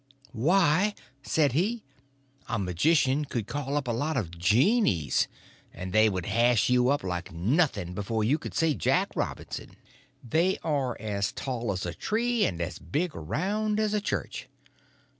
"Why," 0.33 0.95
said 1.21 1.51
he, 1.51 1.83
"a 2.47 2.57
magician 2.57 3.23
could 3.23 3.45
call 3.45 3.77
up 3.77 3.87
a 3.87 3.91
lot 3.91 4.17
of 4.17 4.35
genies, 4.35 5.27
and 5.71 5.93
they 5.93 6.09
would 6.09 6.25
hash 6.25 6.71
you 6.71 6.89
up 6.89 7.03
like 7.03 7.31
nothing 7.31 7.93
before 7.93 8.23
you 8.23 8.39
could 8.39 8.55
say 8.55 8.73
Jack 8.73 9.15
Robinson. 9.15 9.75
They 10.27 10.57
are 10.63 10.97
as 10.99 11.31
tall 11.31 11.71
as 11.71 11.85
a 11.85 11.93
tree 11.93 12.45
and 12.47 12.59
as 12.59 12.79
big 12.79 13.15
around 13.15 13.79
as 13.79 13.93
a 13.93 14.01
church." 14.01 14.49